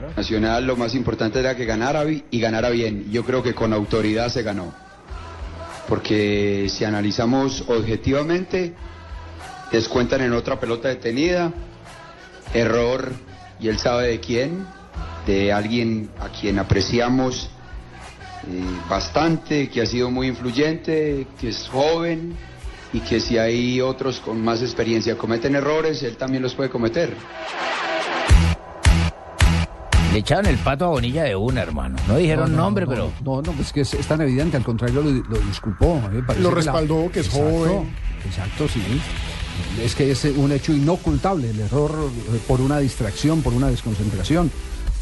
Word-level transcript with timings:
Nacional 0.00 0.66
lo 0.66 0.76
más 0.76 0.94
importante 0.94 1.38
era 1.38 1.54
que 1.56 1.64
ganara 1.64 2.04
y 2.08 2.40
ganara 2.40 2.70
bien. 2.70 3.10
Yo 3.10 3.24
creo 3.24 3.42
que 3.42 3.54
con 3.54 3.72
autoridad 3.72 4.28
se 4.28 4.42
ganó. 4.42 4.74
Porque 5.88 6.66
si 6.68 6.84
analizamos 6.84 7.64
objetivamente, 7.68 8.74
descuentan 9.70 10.22
en 10.22 10.32
otra 10.32 10.58
pelota 10.58 10.88
detenida, 10.88 11.52
error, 12.52 13.12
y 13.60 13.68
él 13.68 13.78
sabe 13.78 14.08
de 14.08 14.20
quién, 14.20 14.66
de 15.26 15.52
alguien 15.52 16.10
a 16.20 16.28
quien 16.28 16.58
apreciamos 16.58 17.50
eh, 18.48 18.62
bastante, 18.88 19.68
que 19.68 19.82
ha 19.82 19.86
sido 19.86 20.10
muy 20.10 20.26
influyente, 20.28 21.26
que 21.40 21.48
es 21.50 21.68
joven 21.68 22.36
y 22.92 23.00
que 23.00 23.20
si 23.20 23.38
hay 23.38 23.80
otros 23.80 24.20
con 24.20 24.42
más 24.42 24.62
experiencia 24.62 25.16
cometen 25.16 25.54
errores, 25.54 26.02
él 26.02 26.16
también 26.16 26.42
los 26.42 26.54
puede 26.54 26.70
cometer. 26.70 27.14
Le 30.14 30.20
echaron 30.20 30.46
el 30.46 30.56
pato 30.58 30.84
a 30.84 30.88
Bonilla 30.90 31.24
de 31.24 31.34
una, 31.34 31.60
hermano. 31.62 31.96
No 32.06 32.16
dijeron 32.16 32.52
No, 32.52 32.56
no, 32.56 32.62
nombre, 32.62 32.84
no, 32.86 32.90
pero... 32.90 33.12
No, 33.24 33.42
no, 33.42 33.50
pues 33.50 33.72
que 33.72 33.80
es, 33.80 33.94
es 33.94 34.06
tan 34.06 34.20
evidente, 34.20 34.56
al 34.56 34.62
contrario 34.62 35.02
lo, 35.02 35.10
lo 35.10 35.38
disculpó. 35.40 36.00
Lo 36.12 36.24
que 36.24 36.40
la- 36.40 36.50
respaldó, 36.52 37.10
que 37.10 37.18
es 37.18 37.26
Exacto, 37.26 37.50
joven. 37.50 37.94
Exacto, 38.24 38.68
sí. 38.68 38.80
Es 39.82 39.96
que 39.96 40.12
es 40.12 40.24
un 40.36 40.52
hecho 40.52 40.72
inocultable, 40.72 41.50
el 41.50 41.58
error 41.58 41.90
eh, 42.32 42.40
por 42.46 42.60
una 42.60 42.78
distracción, 42.78 43.42
por 43.42 43.52
una 43.54 43.66
desconcentración 43.68 44.52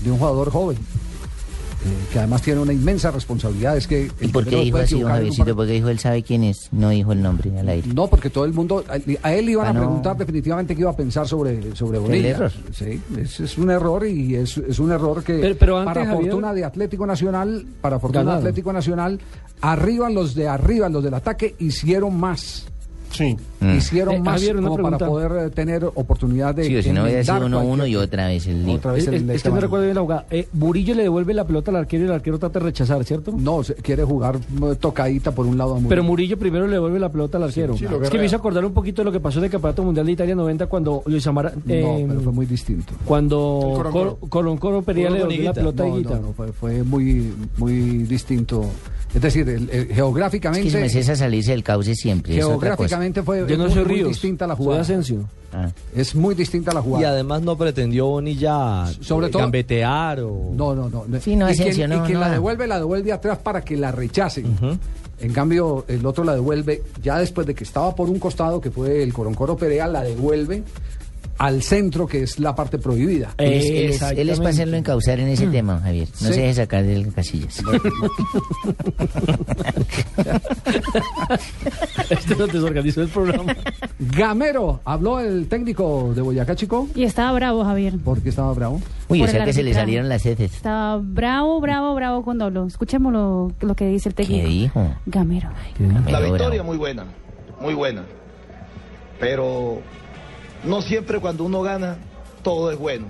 de 0.00 0.10
un 0.10 0.18
jugador 0.18 0.50
joven. 0.50 0.76
Que 2.12 2.18
además 2.18 2.42
tiene 2.42 2.60
una 2.60 2.72
inmensa 2.72 3.10
responsabilidad. 3.10 3.76
Es 3.76 3.86
que 3.86 4.10
¿Y 4.20 4.28
por 4.28 4.44
qué 4.46 4.56
dijo 4.56 4.78
así, 4.78 4.98
don 5.00 5.10
Javiercito? 5.10 5.54
Porque 5.56 5.72
dijo 5.72 5.88
él 5.88 5.98
sabe 5.98 6.22
quién 6.22 6.44
es. 6.44 6.68
No 6.72 6.90
dijo 6.90 7.12
el 7.12 7.22
nombre 7.22 7.58
al 7.58 7.68
aire. 7.68 7.88
No, 7.94 8.06
porque 8.08 8.30
todo 8.30 8.44
el 8.44 8.52
mundo, 8.52 8.84
a, 8.88 9.26
a 9.28 9.34
él 9.34 9.46
le 9.46 9.52
iban 9.52 9.66
Ah, 9.66 9.70
a 9.70 9.72
no. 9.74 9.80
preguntar 9.80 10.16
definitivamente 10.16 10.74
qué 10.74 10.80
iba 10.82 10.90
a 10.90 10.96
pensar 10.96 11.26
sobre, 11.28 11.74
sobre 11.76 11.98
Bonilla. 11.98 12.28
error. 12.30 12.52
Sí, 12.72 13.00
es, 13.18 13.40
es 13.40 13.58
un 13.58 13.70
error 13.70 14.06
y 14.06 14.34
es, 14.36 14.56
es 14.58 14.78
un 14.78 14.90
error 14.92 15.22
que 15.22 15.34
Pero- 15.38 15.56
pero 15.58 15.78
antes, 15.78 15.94
para 15.94 16.06
Javier- 16.06 16.22
fortuna 16.30 16.54
de 16.54 16.64
Atlético 16.64 17.06
Nacional, 17.06 17.66
para 17.80 17.98
fortuna 17.98 18.32
de. 18.32 18.38
Atlético 18.38 18.72
Nacional, 18.72 19.20
arriba 19.60 20.08
los 20.10 20.34
de 20.34 20.48
arriba, 20.48 20.88
los 20.88 21.02
del 21.04 21.14
ataque, 21.14 21.54
hicieron 21.58 22.18
más. 22.18 22.66
Sí. 23.18 23.36
Mm. 23.60 23.76
Hicieron 23.76 24.14
Eh, 24.14 24.20
más 24.20 24.34
Javier, 24.40 24.56
como 24.62 24.76
para 24.78 24.98
poder 24.98 25.46
eh, 25.46 25.50
tener 25.50 25.84
oportunidad 25.84 26.54
de 26.54 26.64
Sí, 26.64 26.76
o 26.76 26.82
si 26.82 26.90
no 26.90 27.02
hubiera 27.02 27.22
sido 27.24 27.36
enmendar 27.38 27.62
1-1 27.64 27.74
y 27.74 27.76
cualquier- 27.78 27.98
otra 27.98 28.26
vez 28.28 28.46
el 28.46 28.64
lío. 28.64 28.74
Otra 28.76 28.92
vez 28.92 29.02
Es, 29.02 29.08
el 29.08 29.14
es- 29.14 29.20
es 29.22 29.42
que 29.42 29.48
no 29.48 29.54
tema- 29.56 29.60
recuerdo 29.60 29.84
bien 29.84 29.94
la 29.96 30.00
jugada. 30.02 30.26
Eh, 30.30 30.48
Murillo 30.52 30.94
le 30.94 31.02
devuelve 31.02 31.34
la 31.34 31.44
pelota 31.46 31.70
al 31.72 31.76
arquero 31.78 32.04
y 32.04 32.06
el 32.06 32.12
arquero 32.12 32.38
trata 32.38 32.60
de 32.60 32.64
rechazar, 32.66 33.02
¿cierto? 33.04 33.32
No, 33.36 33.62
se- 33.64 33.74
quiere 33.74 34.04
jugar 34.04 34.36
eh, 34.36 34.74
tocadita 34.78 35.32
por 35.32 35.46
un 35.46 35.58
lado 35.58 35.70
a 35.72 35.74
Murillo. 35.74 35.88
Pero 35.88 36.04
Murillo 36.04 36.38
primero 36.38 36.66
le 36.66 36.74
devuelve 36.74 36.98
la 37.00 37.10
pelota 37.10 37.38
al 37.38 37.44
arquero. 37.44 37.76
sí, 37.76 37.84
es 38.02 38.10
que 38.10 38.18
me 38.18 38.26
hizo 38.26 38.36
acordar 38.36 38.64
un 38.64 38.72
poquito 38.72 39.02
de 39.02 39.06
lo 39.06 39.12
que 39.12 39.20
pasó 39.20 39.38
en 39.40 39.46
el 39.46 39.50
Campeonato 39.50 39.82
Mundial 39.82 40.06
de 40.06 40.12
Italia 40.12 40.34
90 40.36 40.66
cuando 40.66 41.02
Luis 41.06 41.26
Amara... 41.26 41.50
No, 41.54 41.62
pero 41.64 42.20
fue 42.22 42.32
muy 42.32 42.46
distinto. 42.46 42.92
Cuando 43.04 43.60
El 43.62 43.76
Coro 43.76 43.90
Coro- 43.90 44.16
Coro. 44.16 44.30
Colón 44.30 44.56
Coro 44.58 44.82
Pereira 44.82 45.10
le 45.10 45.18
devolvió 45.18 45.42
la 45.42 45.52
pelota 45.54 45.82
a 45.82 45.86
No, 45.86 45.94
Higuita. 45.94 46.14
no, 46.14 46.20
no, 46.28 46.32
fue, 46.32 46.52
fue 46.52 46.82
muy, 46.84 47.32
muy 47.56 47.74
distinto. 48.04 48.64
Es 49.14 49.22
decir, 49.22 49.48
el- 49.48 49.70
el- 49.70 49.88
Es 49.90 49.94
geográficamente... 49.96 50.70
que 50.70 50.78
me 50.80 50.88
cesa 50.90 51.16
salirse 51.16 51.52
del 51.52 51.62
cauce 51.64 51.94
siempre. 51.94 52.38
Es 52.38 52.44
fue 53.22 53.44
Yo 53.48 53.56
no 53.56 53.64
muy, 53.64 53.72
soy 53.72 53.84
muy 53.84 53.94
Ríos, 53.94 54.08
distinta 54.08 54.46
la 54.46 54.54
soy 54.56 54.64
jugada. 54.64 54.82
Asensio. 54.82 55.24
Ah. 55.52 55.70
Es 55.94 56.14
muy 56.14 56.34
distinta 56.34 56.72
la 56.74 56.80
Y 56.80 56.82
jugada. 56.82 57.08
además 57.10 57.40
no 57.42 57.56
pretendió 57.56 58.06
Bonilla 58.06 58.86
Sobre 59.00 59.28
eh, 59.28 59.30
todo- 59.30 59.42
gambetear 59.42 60.20
o... 60.20 60.50
No, 60.54 60.74
no, 60.74 60.88
no. 60.90 61.04
Sí, 61.20 61.36
no, 61.36 61.48
y 61.50 61.54
quien, 61.54 61.62
Asensio, 61.68 61.88
no, 61.88 61.96
y 61.96 62.00
quien 62.00 62.14
no. 62.14 62.20
la 62.20 62.30
devuelve, 62.30 62.66
la 62.66 62.76
devuelve 62.78 63.12
atrás 63.12 63.38
para 63.38 63.62
que 63.62 63.76
la 63.76 63.90
rechacen. 63.92 64.56
En 65.20 65.32
cambio, 65.32 65.84
el 65.88 66.04
otro 66.06 66.22
la 66.22 66.34
devuelve, 66.34 66.82
ya 67.02 67.18
después 67.18 67.46
de 67.46 67.54
que 67.54 67.64
estaba 67.64 67.94
por 67.94 68.08
un 68.08 68.18
costado, 68.18 68.60
que 68.60 68.70
fue 68.70 69.02
el 69.02 69.12
Coroncoro 69.12 69.56
Perea, 69.56 69.86
la 69.88 70.02
devuelve 70.02 70.62
al 71.38 71.62
centro, 71.62 72.06
que 72.06 72.22
es 72.24 72.38
la 72.40 72.54
parte 72.54 72.78
prohibida. 72.78 73.34
Él 73.38 73.52
es, 73.52 73.64
él 73.66 73.76
es- 73.90 74.02
él 74.18 74.28
es 74.30 74.38
para 74.38 74.50
hacerlo 74.50 74.76
encauzar 74.76 75.20
en 75.20 75.28
ese 75.28 75.46
tema, 75.46 75.80
Javier. 75.80 76.08
No 76.20 76.28
Sí. 76.28 76.34
se 76.34 76.40
deje 76.40 76.54
sacar 76.54 76.84
del 76.84 77.12
casillas. 77.12 77.62
Este 82.10 82.34
nos 82.36 82.52
desorganizó 82.52 83.02
el 83.02 83.08
programa. 83.08 83.54
Gamero, 83.98 84.80
habló 84.84 85.20
el 85.20 85.46
técnico 85.48 86.12
de 86.14 86.22
Boyacá, 86.22 86.54
Chico, 86.56 86.88
Y 86.94 87.04
estaba 87.04 87.32
bravo, 87.32 87.64
Javier. 87.64 87.94
porque 88.04 88.30
estaba 88.30 88.52
bravo. 88.54 88.80
Uy, 89.08 89.20
o 89.20 89.22
Por 89.24 89.30
sea 89.30 89.40
el 89.40 89.46
que 89.46 89.52
se 89.52 89.62
le 89.62 89.74
salieron 89.74 90.08
las 90.08 90.24
heces. 90.24 90.54
Estaba 90.54 90.98
bravo, 91.02 91.60
bravo, 91.60 91.94
bravo 91.94 92.22
con 92.22 92.38
Dolo. 92.38 92.66
Escuchemos 92.66 93.12
lo, 93.12 93.52
lo 93.60 93.74
que 93.74 93.88
dice 93.88 94.08
el 94.08 94.14
¿Qué 94.14 94.24
técnico. 94.24 94.48
dijo? 94.48 94.94
Gamero. 95.06 95.50
Gamero 95.78 96.10
La 96.10 96.18
bravo. 96.18 96.34
victoria 96.34 96.62
muy 96.62 96.76
buena, 96.76 97.04
muy 97.60 97.74
buena. 97.74 98.02
Pero 99.20 99.80
no 100.64 100.82
siempre 100.82 101.20
cuando 101.20 101.44
uno 101.44 101.62
gana, 101.62 101.98
todo 102.42 102.70
es 102.70 102.78
bueno. 102.78 103.06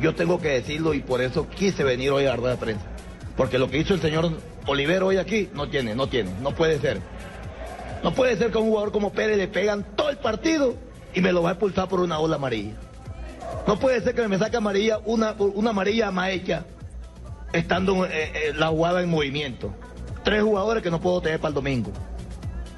Yo 0.00 0.14
tengo 0.14 0.40
que 0.40 0.48
decirlo 0.48 0.94
y 0.94 1.00
por 1.00 1.20
eso 1.20 1.48
quise 1.48 1.84
venir 1.84 2.10
hoy 2.10 2.24
a 2.24 2.30
la 2.30 2.36
rueda 2.36 2.54
de 2.54 2.60
prensa. 2.60 2.86
Porque 3.36 3.58
lo 3.58 3.70
que 3.70 3.78
hizo 3.78 3.94
el 3.94 4.00
señor 4.00 4.30
Olivero 4.66 5.08
hoy 5.08 5.16
aquí, 5.16 5.48
no 5.54 5.68
tiene, 5.68 5.94
no 5.94 6.08
tiene, 6.08 6.32
no 6.40 6.54
puede 6.54 6.78
ser. 6.80 7.00
No 8.02 8.12
puede 8.12 8.36
ser 8.36 8.50
que 8.50 8.58
a 8.58 8.60
un 8.60 8.68
jugador 8.68 8.92
como 8.92 9.12
Pérez 9.12 9.36
le 9.36 9.48
pegan 9.48 9.84
todo 9.96 10.10
el 10.10 10.18
partido 10.18 10.74
y 11.14 11.20
me 11.20 11.32
lo 11.32 11.42
va 11.42 11.50
a 11.50 11.52
expulsar 11.52 11.88
por 11.88 12.00
una 12.00 12.18
ola 12.18 12.36
amarilla. 12.36 12.74
No 13.66 13.78
puede 13.78 14.00
ser 14.00 14.14
que 14.14 14.26
me 14.28 14.38
saque 14.38 14.56
amarilla, 14.56 14.98
una, 15.04 15.34
una 15.38 15.70
amarilla 15.70 16.10
más 16.10 16.30
hecha, 16.30 16.64
estando 17.52 18.06
eh, 18.06 18.10
eh, 18.12 18.52
la 18.56 18.68
jugada 18.68 19.02
en 19.02 19.10
movimiento. 19.10 19.72
Tres 20.24 20.42
jugadores 20.42 20.82
que 20.82 20.90
no 20.90 21.00
puedo 21.00 21.20
tener 21.20 21.38
para 21.38 21.50
el 21.50 21.54
domingo. 21.54 21.92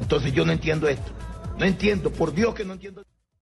Entonces 0.00 0.32
yo 0.32 0.44
no 0.44 0.52
entiendo 0.52 0.88
esto. 0.88 1.12
No 1.58 1.64
entiendo, 1.64 2.10
por 2.10 2.34
Dios 2.34 2.54
que 2.54 2.64
no 2.64 2.74
entiendo. 2.74 3.02